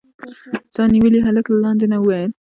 [0.75, 2.31] سا نيولي هلک له لاندې نه وويل.